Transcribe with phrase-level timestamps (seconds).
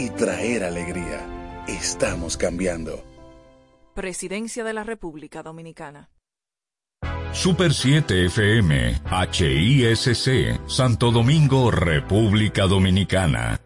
[0.00, 1.64] y traer alegría.
[1.68, 3.04] Estamos cambiando.
[3.94, 6.08] Presidencia de la República Dominicana.
[7.32, 9.02] Super 7 FM,
[9.32, 13.60] HISC, Santo Domingo, República Dominicana.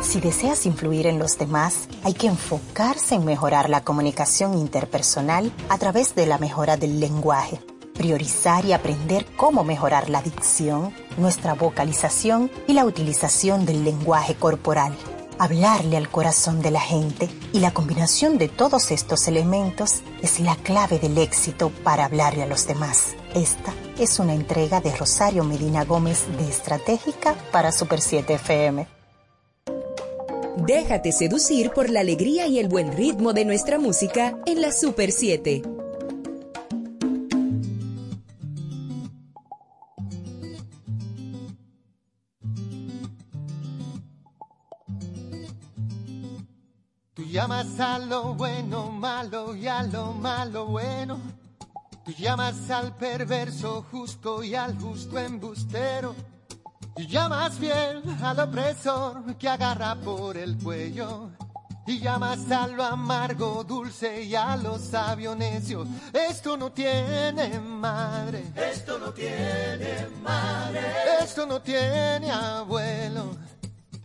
[0.00, 5.78] Si deseas influir en los demás, hay que enfocarse en mejorar la comunicación interpersonal a
[5.78, 7.58] través de la mejora del lenguaje
[8.02, 14.92] priorizar y aprender cómo mejorar la dicción, nuestra vocalización y la utilización del lenguaje corporal.
[15.38, 20.56] Hablarle al corazón de la gente y la combinación de todos estos elementos es la
[20.56, 23.14] clave del éxito para hablarle a los demás.
[23.34, 28.86] Esta es una entrega de Rosario Medina Gómez de Estratégica para Super 7 FM.
[30.56, 35.12] Déjate seducir por la alegría y el buen ritmo de nuestra música en la Super
[35.12, 35.81] 7.
[47.32, 51.18] Llamas a lo bueno malo y a lo malo bueno.
[52.04, 56.14] Tú llamas al perverso justo y al justo embustero.
[56.94, 61.30] Y llamas fiel al opresor que agarra por el cuello.
[61.86, 65.86] Y llamas a lo amargo dulce y a lo sabio necio.
[66.12, 68.44] Esto no tiene madre.
[68.54, 70.80] Esto no tiene madre.
[71.22, 73.51] Esto no tiene abuelo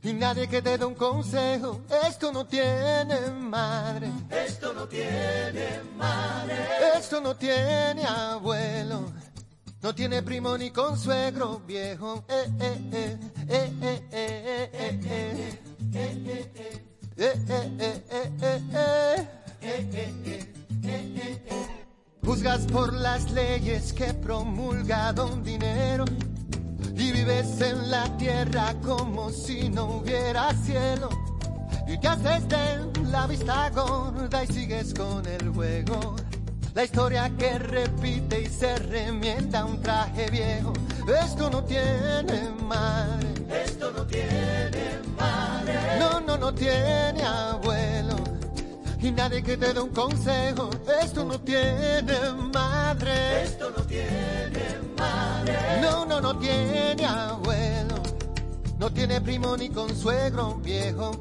[0.08, 1.82] y nadie que te dé un consejo.
[2.08, 4.10] Esto no tiene madre.
[4.30, 6.56] Esto no tiene madre.
[6.96, 9.12] Esto no tiene abuelo.
[9.82, 12.24] No tiene primo ni consuegro viejo.
[22.24, 26.06] Juzgas por las leyes que promulga don dinero
[27.18, 31.10] vives en la tierra como si no hubiera cielo.
[31.88, 36.16] Y te haces de la vista gorda y sigues con el juego.
[36.76, 40.74] La historia que repite y se remienda un traje viejo.
[41.24, 43.30] Esto no tiene madre.
[43.66, 45.98] Esto no tiene madre.
[46.00, 48.16] No, no, no tiene abuelo.
[49.02, 50.70] Y nadie que te dé un consejo.
[51.02, 52.20] Esto no tiene
[52.54, 53.44] madre.
[53.44, 54.57] Esto no tiene
[55.82, 57.96] no, no, no tiene abuelo.
[58.80, 61.12] No tiene primo ni consuegro viejo.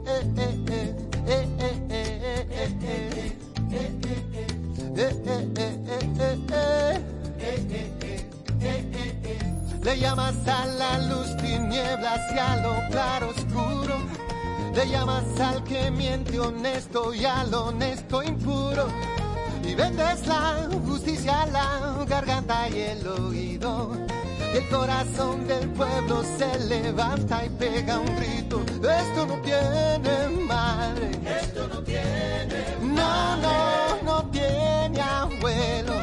[9.82, 13.96] Le llamas a la luz tinieblas y a lo claro oscuro.
[14.74, 18.86] Le llamas al que miente honesto y al honesto impuro
[19.66, 23.96] y vendes la justicia, la garganta y el oído.
[24.54, 28.62] Y el corazón del pueblo se levanta y pega un grito.
[28.62, 31.10] Esto no tiene madre.
[31.42, 35.94] Esto no tiene No, no, no tiene abuelo.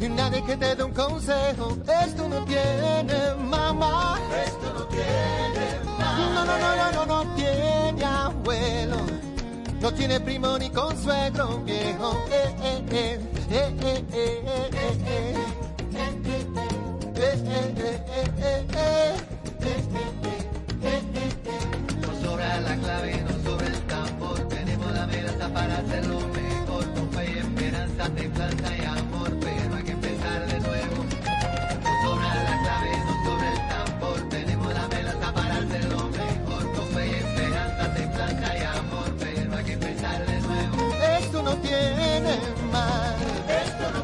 [0.00, 1.76] Y nadie que te dé un consejo.
[2.04, 4.18] Esto no tiene mamá.
[4.44, 6.18] Esto no tiene mamá.
[6.34, 9.29] No, no, no, no, no, no tiene abuelo
[9.80, 12.12] no tiene primo ni consuegro viejo.
[12.12, 12.50] No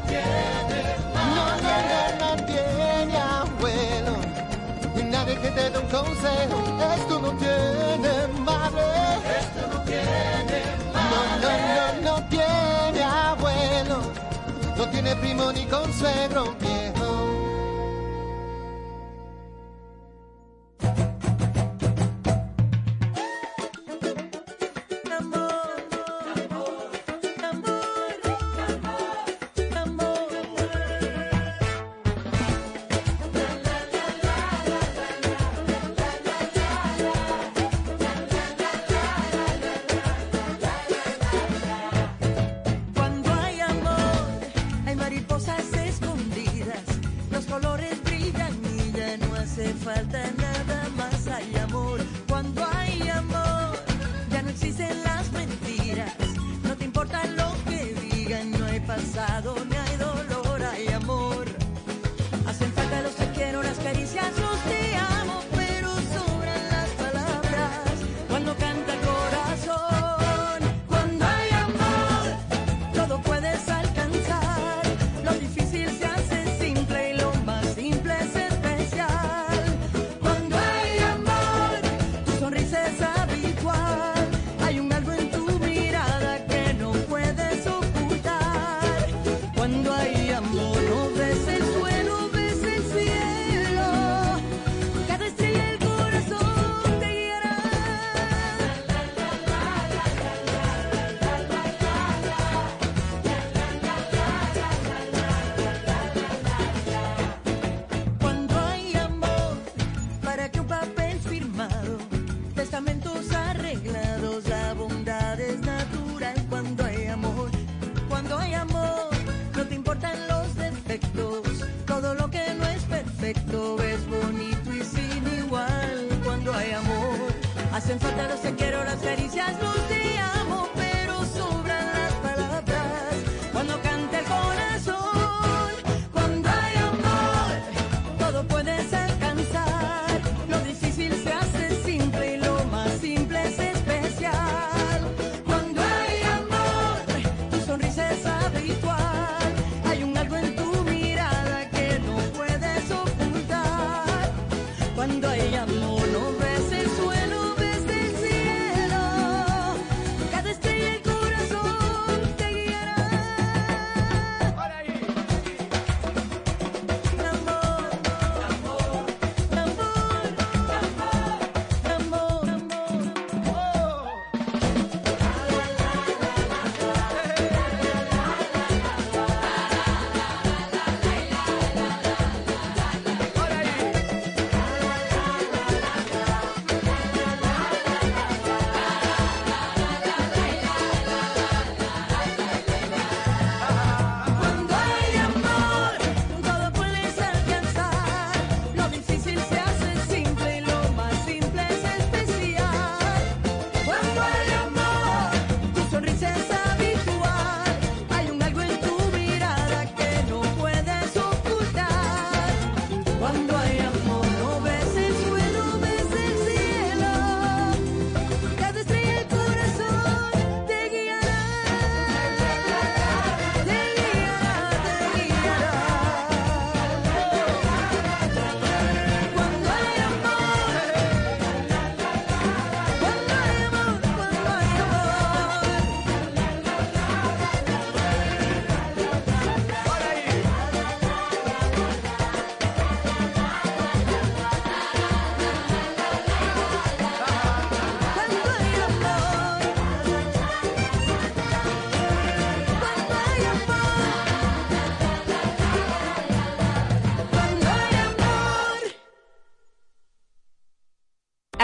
[0.07, 1.35] No tiene madre.
[1.35, 4.13] No, no, no, tiene abuelo.
[4.95, 6.57] Y nadie que te dé un consejo.
[6.95, 8.83] Esto no tiene madre.
[9.39, 10.59] Esto no tiene
[10.93, 11.41] madre.
[11.41, 13.97] No, no, no, no tiene abuelo.
[14.77, 16.55] No tiene primo ni consuegro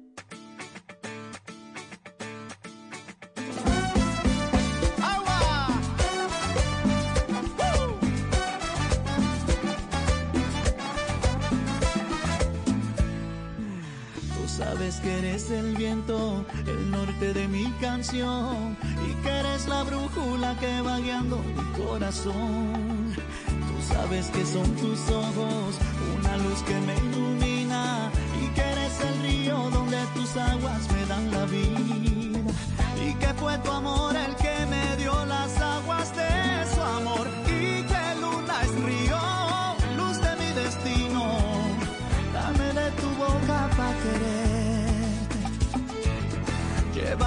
[15.50, 18.76] El viento, el norte de mi canción
[19.08, 23.14] y que eres la brújula que va guiando mi corazón.
[23.46, 25.78] Tú sabes que son tus ojos,
[26.18, 28.10] una luz que me ilumina
[28.42, 31.78] y que eres el río donde tus aguas me dan la vida
[33.06, 37.82] y que fue tu amor el que me dio las aguas de su amor y
[37.84, 39.18] que luna es río,
[39.96, 41.38] luz de mi destino.
[42.34, 44.47] Dame de tu boca para quererte.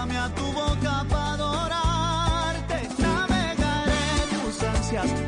[0.01, 2.89] Llévame a tu boca para adorarte.
[2.97, 5.20] Navegaré tus ansias,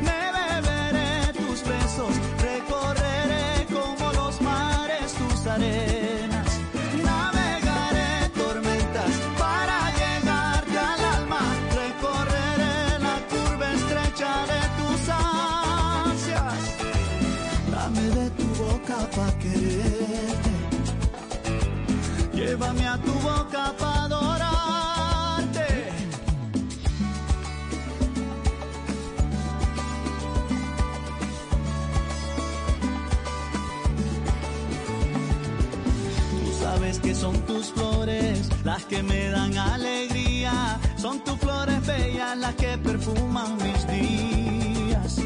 [37.24, 40.78] son tus flores las que me dan alegría.
[40.98, 45.16] Son tus flores bellas las que perfuman mis días.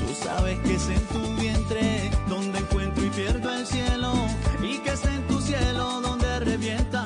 [0.00, 4.12] Tú sabes que es en tu vientre donde encuentro y pierdo el cielo.
[4.62, 7.03] Y que es en tu cielo donde revientan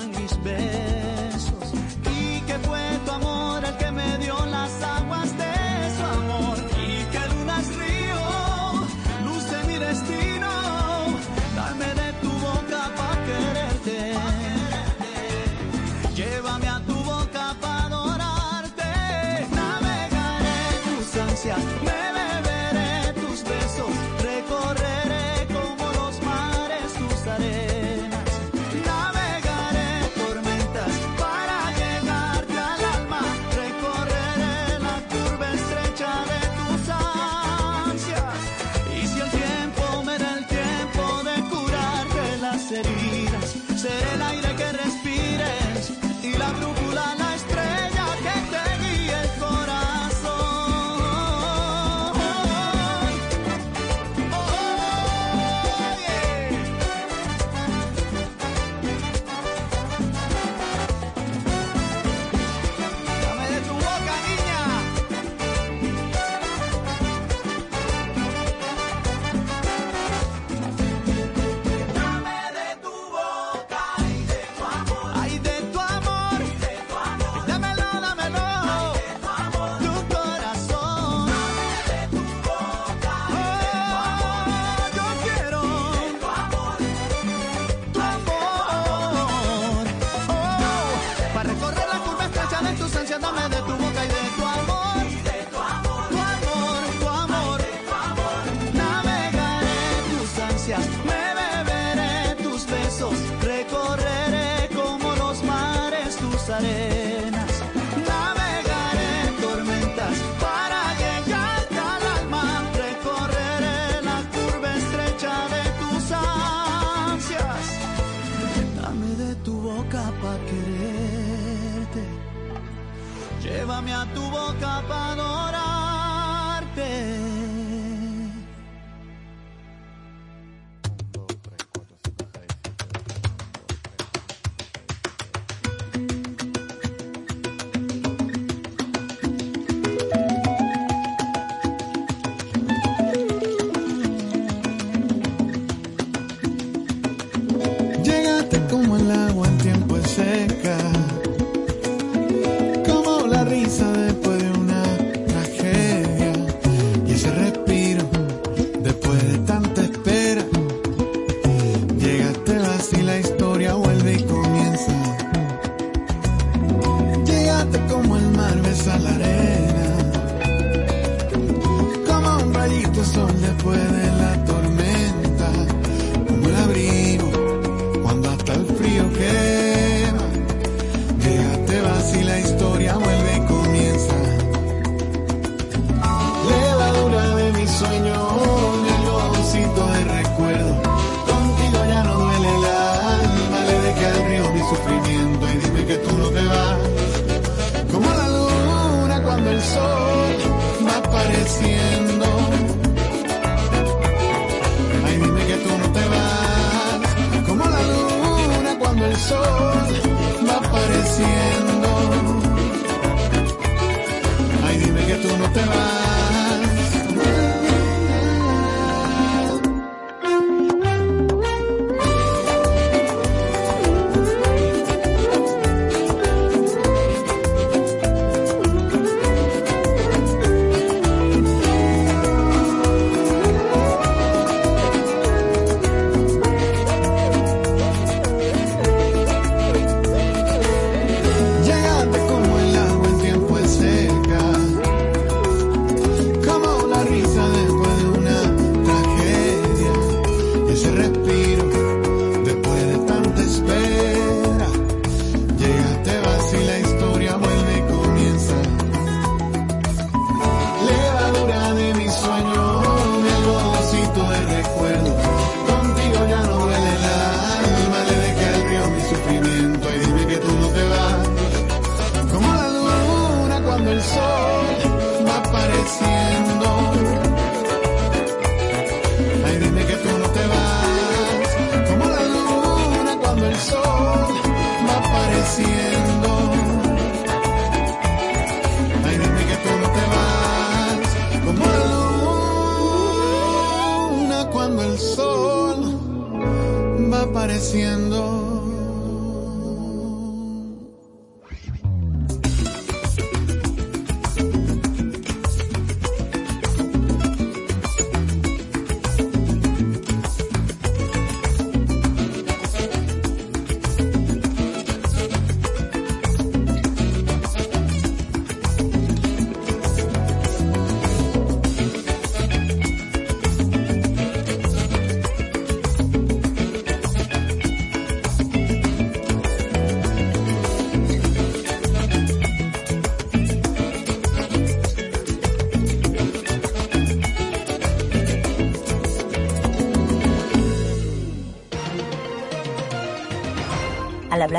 [124.19, 125.58] tu boca para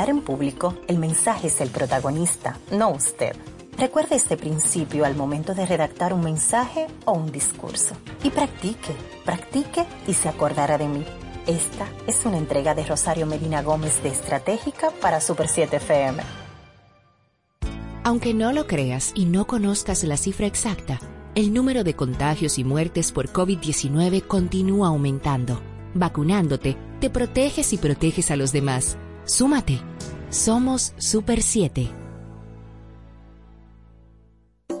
[0.08, 3.36] en público, el mensaje es el protagonista, no usted.
[3.76, 7.94] Recuerde este principio al momento de redactar un mensaje o un discurso.
[8.22, 11.04] Y practique, practique y se acordará de mí.
[11.46, 16.22] Esta es una entrega de Rosario Medina Gómez de Estratégica para Super 7 FM.
[18.04, 20.98] Aunque no lo creas y no conozcas la cifra exacta,
[21.34, 25.60] el número de contagios y muertes por COVID-19 continúa aumentando.
[25.94, 28.96] Vacunándote, te proteges y proteges a los demás.
[29.24, 29.89] Súmate.
[30.30, 31.90] Somos Super 7.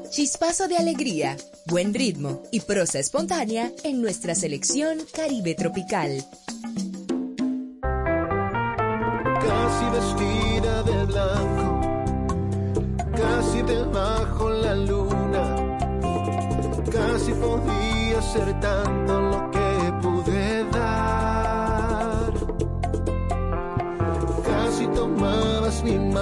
[0.08, 6.24] Chispazo de alegría, buen ritmo y prosa espontánea en nuestra selección Caribe Tropical.
[9.40, 11.80] Casi vestida de blanco,
[13.16, 15.78] casi debajo la luna,
[16.92, 19.29] casi podía ser tan tanto
[25.80, 26.19] sweet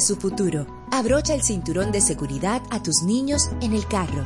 [0.00, 0.66] Su futuro.
[0.90, 4.24] Abrocha el cinturón de seguridad a tus niños en el carro.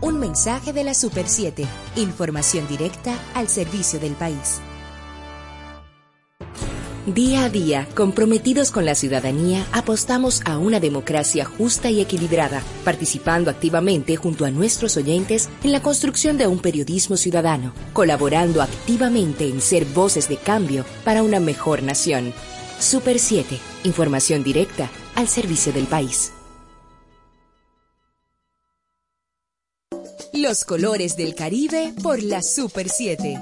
[0.00, 1.66] Un mensaje de la Super 7.
[1.96, 4.60] Información directa al servicio del país.
[7.06, 13.50] Día a día, comprometidos con la ciudadanía, apostamos a una democracia justa y equilibrada, participando
[13.50, 19.62] activamente junto a nuestros oyentes en la construcción de un periodismo ciudadano, colaborando activamente en
[19.62, 22.34] ser voces de cambio para una mejor nación.
[22.78, 26.32] Super 7, información directa al servicio del país.
[30.32, 33.36] Los colores del Caribe por la Super 7.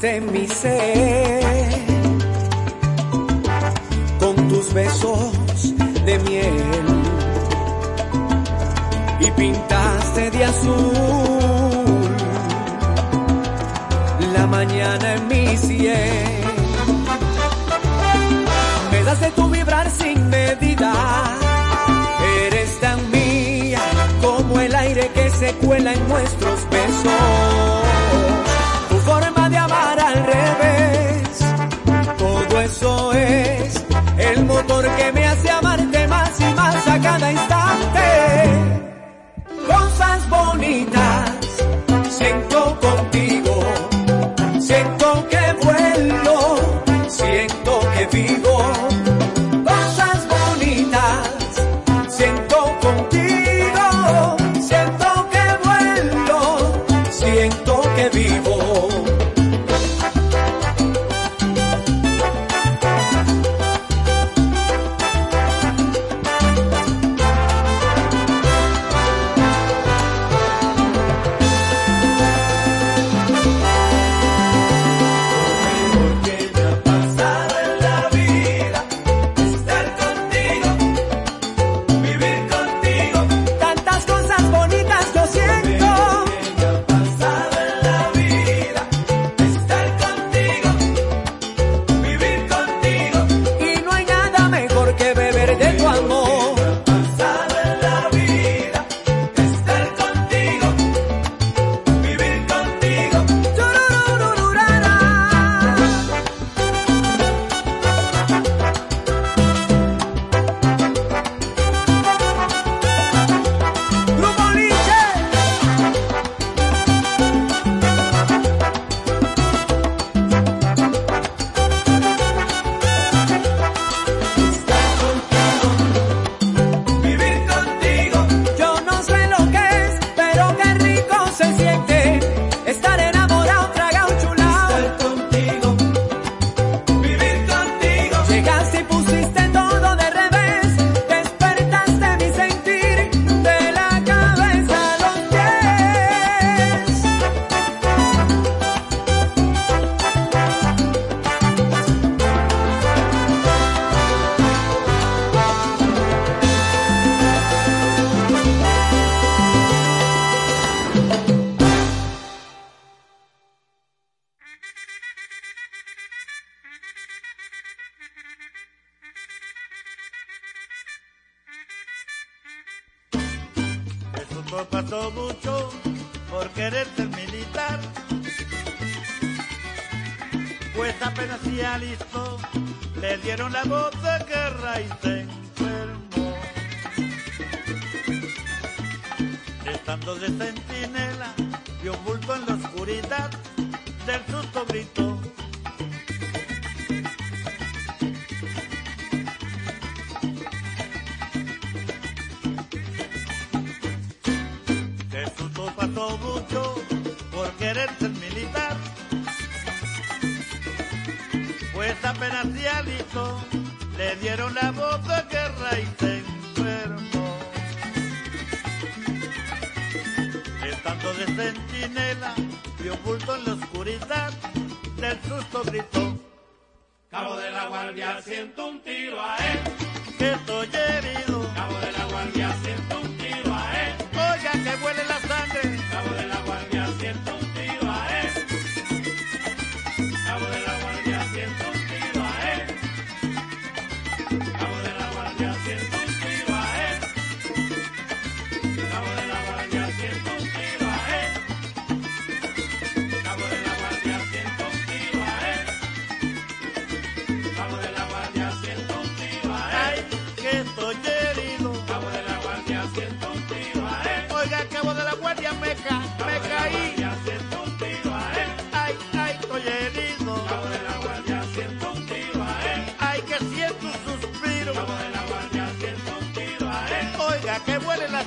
[0.00, 1.68] Calmaste mi ser
[4.18, 5.76] con tus besos
[6.06, 6.84] de miel
[9.20, 11.98] y pintaste de azul
[14.32, 16.48] la mañana en mi cielo.
[18.90, 20.94] Me das de tu vibrar sin medida.
[22.46, 23.82] Eres tan mía
[24.22, 27.69] como el aire que se cuela en nuestros besos.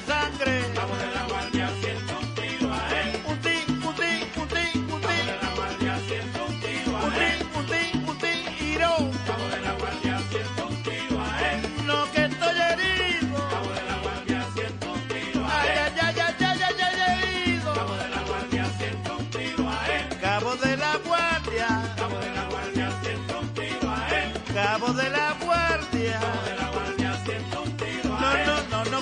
[0.07, 0.63] Sangre.
[0.73, 1.02] Cabo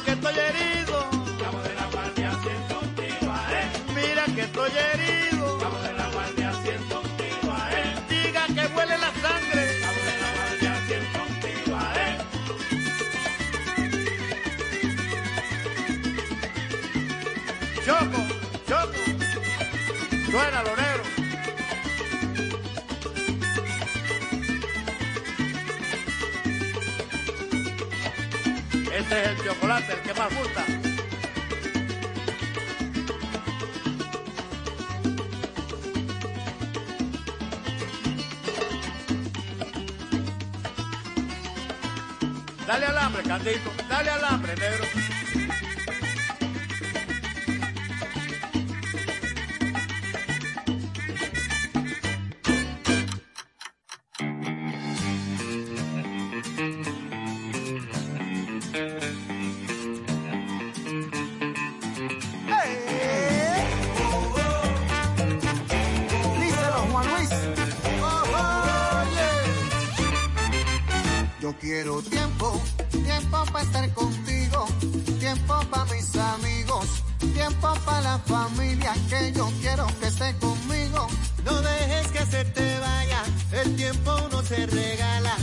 [0.06, 1.10] que estoy herido.
[1.42, 3.70] Cabo de la guardia, siento un tiro a él.
[3.96, 5.58] Mira que estoy herido.
[5.60, 7.96] Cabo de la guardia, siento un tiro a él.
[8.10, 9.61] Diga que huele la sangre.
[29.44, 30.66] Chocolate, el que más gusta.
[42.68, 43.72] Dale alambre, Candito.
[43.90, 45.01] Dale alambre, negro.
[71.52, 72.62] Yo quiero tiempo,
[73.04, 74.68] tiempo para estar contigo,
[75.20, 81.08] tiempo para mis amigos, tiempo para la familia que yo quiero que esté conmigo.
[81.44, 85.36] No dejes que se te vaya, el tiempo no se regala.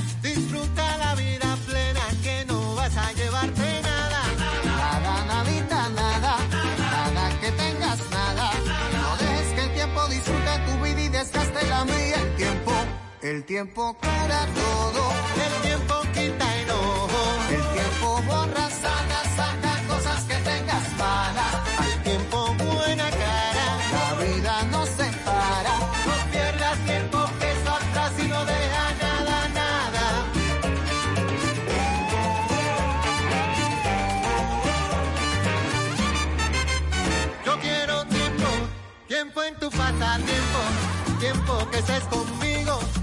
[13.29, 15.12] El tiempo cura todo.
[15.47, 17.22] El tiempo quita enojo.
[17.51, 21.55] El tiempo borra, sana, saca cosas que tengas malas.
[21.79, 23.66] Al tiempo buena cara.
[23.93, 25.74] La vida no se para.
[26.09, 30.05] No pierdas tiempo, que eso atrás y no deja nada, nada.
[37.45, 38.49] Yo quiero tiempo,
[39.07, 40.61] tiempo en tu pasatiempo,
[41.20, 42.28] tiempo que estés conmigo,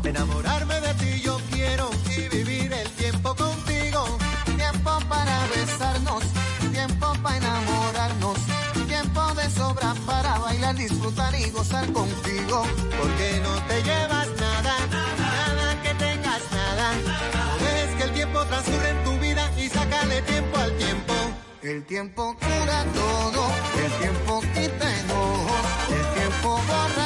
[0.07, 4.17] enamorarme de ti yo quiero y vivir el tiempo contigo.
[4.55, 6.23] Tiempo para besarnos,
[6.71, 8.37] tiempo para enamorarnos,
[8.87, 12.65] tiempo de sobra para bailar, disfrutar y gozar contigo.
[12.99, 14.75] Porque no te llevas nada,
[15.17, 16.91] nada que tengas nada.
[17.59, 21.13] Dejes que el tiempo transcurra en tu vida y sácale tiempo al tiempo.
[21.63, 23.47] El tiempo cura todo,
[23.83, 27.04] el tiempo quita enojos, el tiempo borra,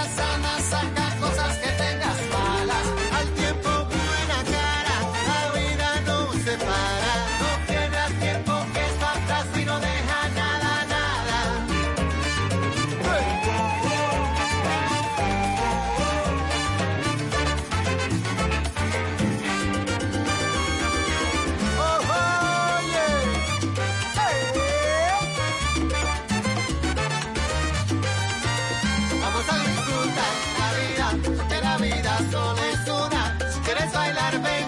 [34.32, 34.59] gotta.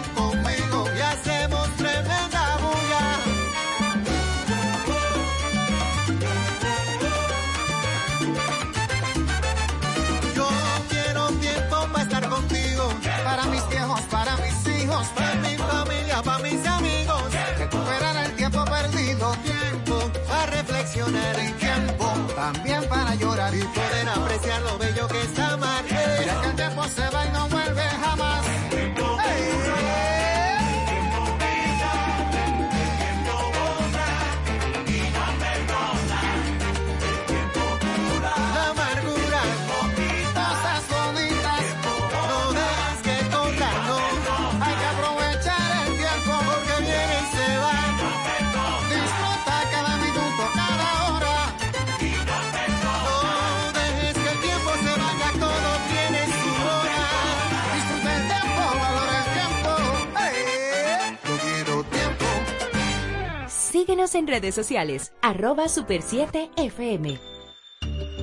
[64.14, 67.18] En redes sociales, arroba super7fm.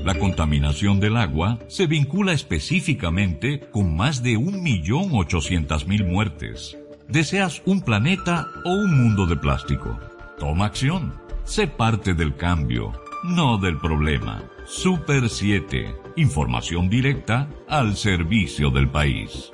[0.05, 6.79] La contaminación del agua se vincula específicamente con más de 1.800.000 muertes.
[7.09, 9.99] ¿Deseas un planeta o un mundo de plástico?
[10.39, 11.15] Toma acción.
[11.45, 12.93] Sé parte del cambio,
[13.25, 14.45] no del problema.
[14.67, 15.95] Super 7.
[16.17, 19.51] Información directa al servicio del país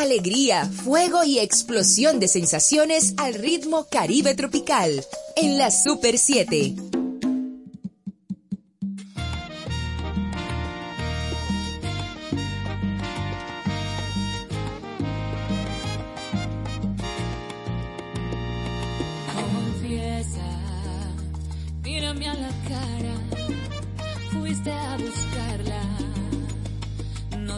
[0.00, 5.04] alegría, fuego y explosión de sensaciones al ritmo caribe tropical
[5.36, 6.74] en la Super 7.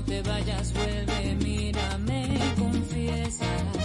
[0.09, 1.68] te vayas, vuelve mi
[3.29, 3.78] despertar.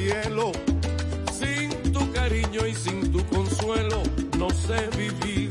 [0.00, 4.02] Sin tu cariño y sin tu consuelo,
[4.38, 5.50] no sé vivir.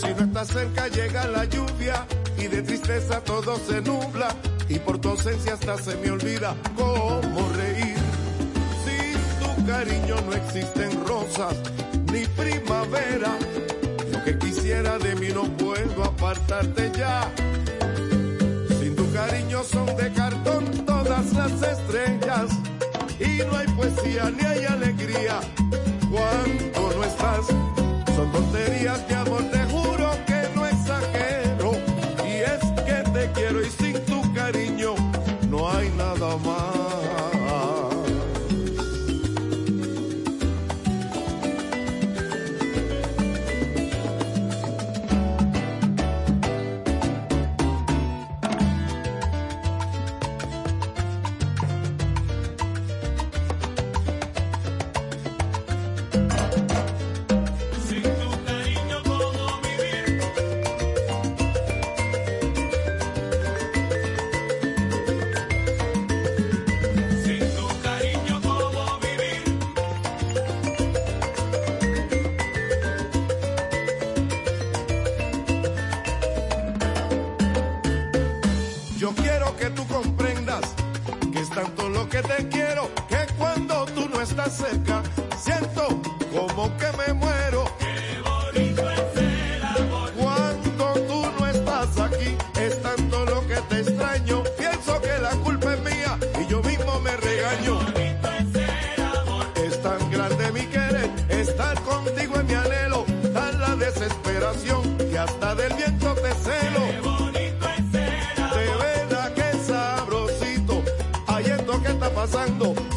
[0.00, 2.06] Si no estás cerca llega la lluvia
[2.38, 4.34] y de tristeza todo se nubla
[4.70, 7.98] y por tu ausencia hasta se me olvida cómo reír.
[8.86, 11.54] Sin tu cariño no existen rosas
[12.12, 13.36] ni primavera.
[14.10, 17.30] Lo que quisiera de mí no puedo apartarte ya
[19.28, 22.50] cariños son de cartón todas las estrellas
[23.18, 25.40] y no hay poesía ni hay alegría
[26.10, 27.46] cuando no estás.
[28.14, 29.42] Son tonterías que amor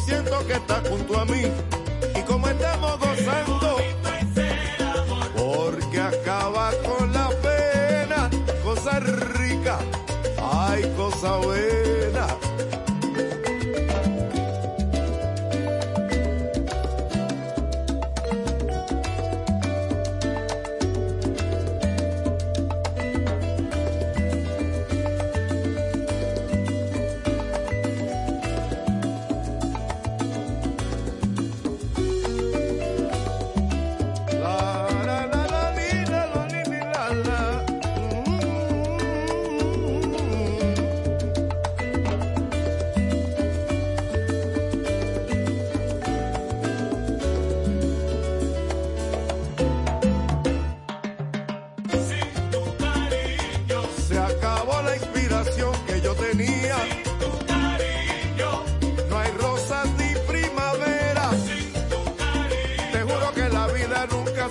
[0.04, 1.42] siento que estás junto a mí
[2.16, 3.79] y como estamos gozando.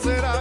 [0.01, 0.38] será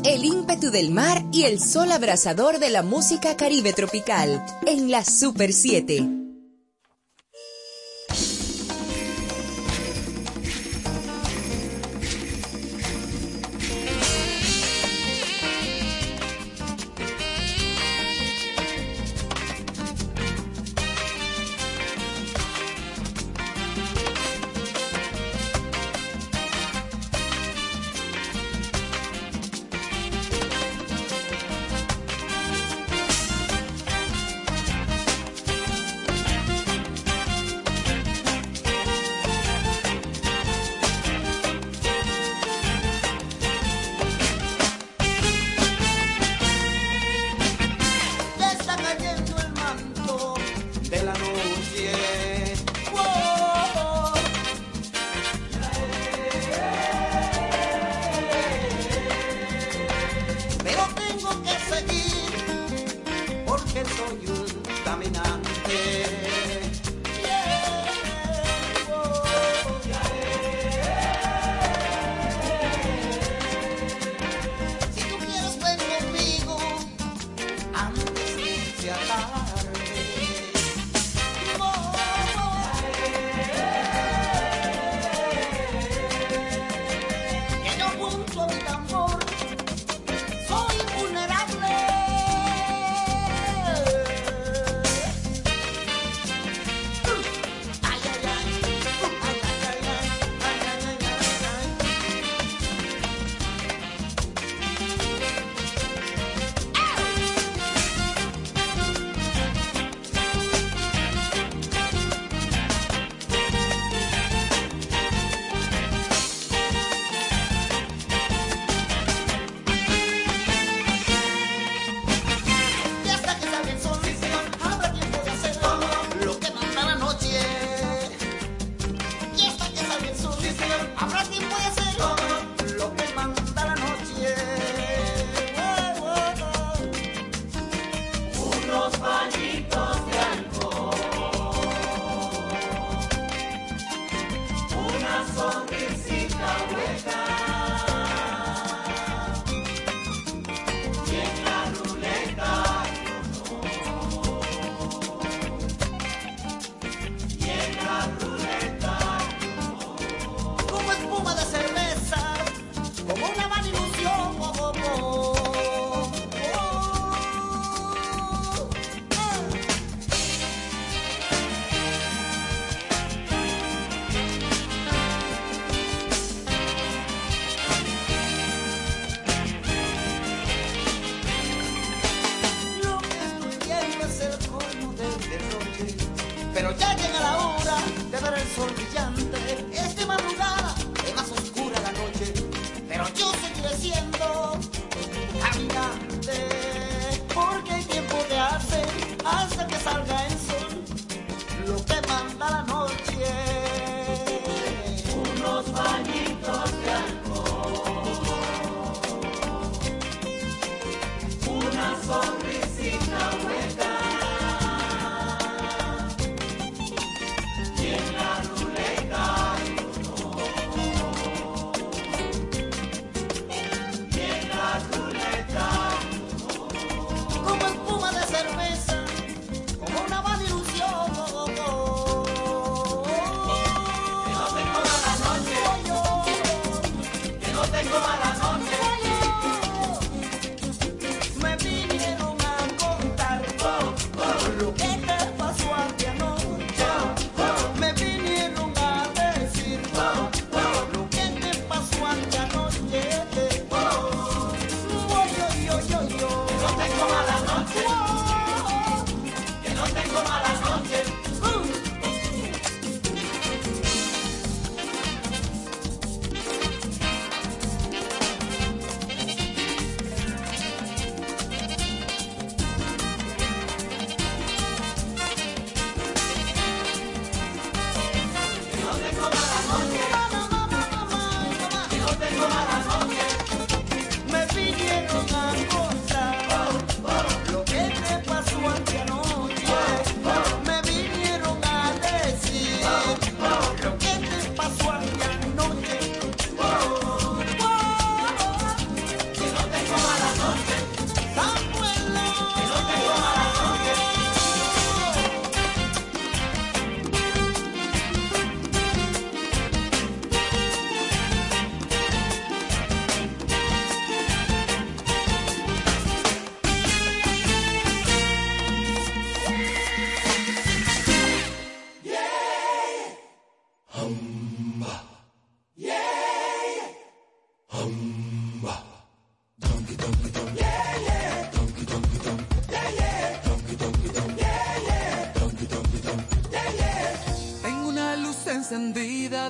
[0.05, 5.05] El ímpetu del mar y el sol abrasador de la música caribe tropical en la
[5.05, 6.18] Super 7.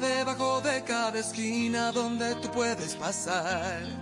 [0.01, 3.98] Debajo de cada esquina donde tú puedes pasar.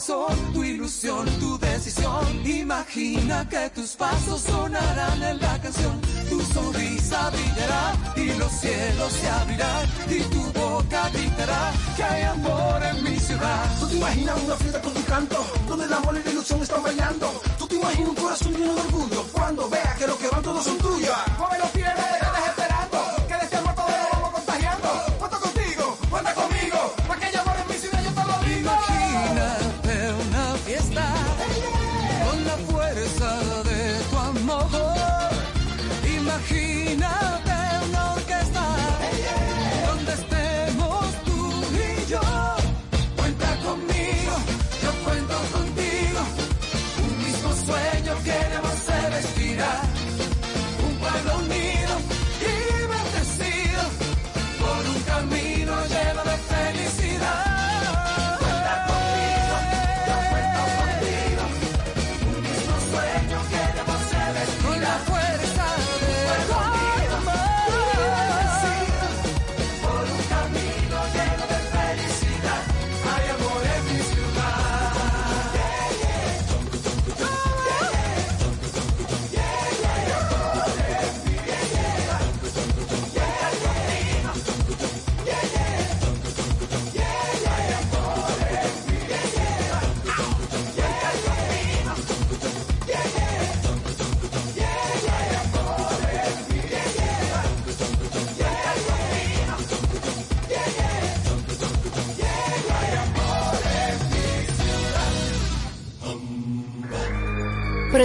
[0.00, 2.46] Corazón, tu ilusión, tu decisión.
[2.46, 9.28] Imagina que tus pasos sonarán en la canción, tu sonrisa brillará y los cielos se
[9.28, 13.78] abrirán y tu boca gritará que hay amor en mi ciudad.
[13.78, 16.82] Tú te imaginas una fiesta con tu canto, donde el amor y la ilusión están
[16.82, 17.40] bailando.
[17.58, 20.64] Tú te imaginas un corazón lleno de orgullo, cuando veas que los que van todos
[20.64, 21.16] son tuyos.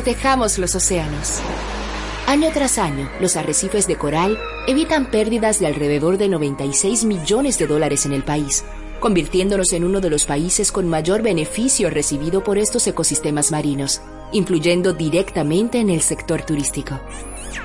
[0.05, 1.39] Protejamos los océanos.
[2.27, 4.37] Año tras año, los arrecifes de coral
[4.67, 8.63] evitan pérdidas de alrededor de 96 millones de dólares en el país,
[8.99, 13.99] convirtiéndonos en uno de los países con mayor beneficio recibido por estos ecosistemas marinos,
[14.31, 16.99] influyendo directamente en el sector turístico.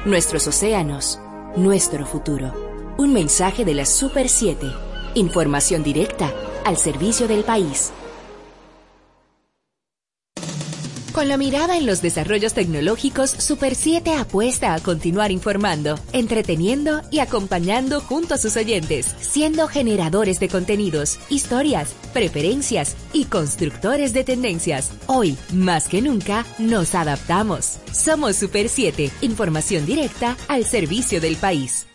[0.07, 1.21] Nuestros océanos,
[1.57, 2.95] nuestro futuro.
[2.97, 4.67] Un mensaje de la Super 7.
[5.13, 6.33] Información directa
[6.65, 7.93] al servicio del país.
[11.13, 17.19] Con la mirada en los desarrollos tecnológicos, Super 7 apuesta a continuar informando, entreteniendo y
[17.19, 24.93] acompañando junto a sus oyentes, siendo generadores de contenidos, historias, preferencias y constructores de tendencias.
[25.07, 27.79] Hoy, más que nunca, nos adaptamos.
[27.93, 31.90] Somos Super 7, información directa al servicio del país.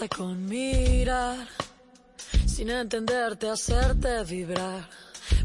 [0.00, 1.46] Basta con mirar,
[2.46, 4.88] sin entenderte, hacerte vibrar.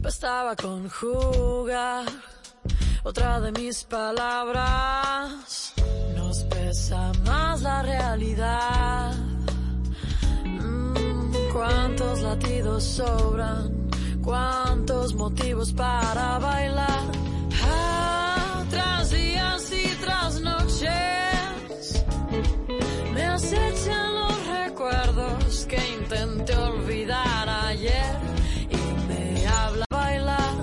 [0.01, 2.05] Bastaba con jugar
[3.03, 5.73] otra de mis palabras.
[6.15, 9.13] Nos pesa más la realidad.
[10.45, 13.89] Mm, cuántos latidos sobran,
[14.23, 17.11] cuántos motivos para bailar.
[17.61, 21.24] Ah, tras días y tras noches
[26.45, 28.15] intenté olvidar ayer
[28.69, 30.55] y me habla bailar.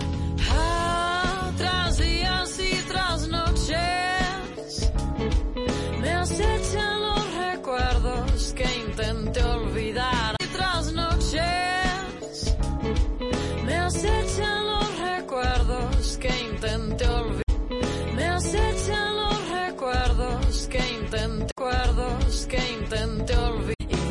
[0.50, 4.92] Ah, tras días y tras noches
[6.00, 10.36] me acechan los recuerdos que intenté olvidar.
[10.40, 12.56] Y tras noches
[13.64, 18.14] me acechan los recuerdos que intenté olvidar.
[18.14, 21.51] Me acechan los recuerdos que intenté,